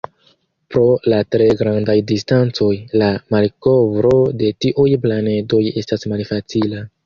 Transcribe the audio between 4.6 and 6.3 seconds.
tiuj planedoj estas